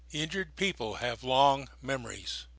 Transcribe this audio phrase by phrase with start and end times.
[0.13, 2.47] INJURED PEOPLE HAVE LONG MEMORIES.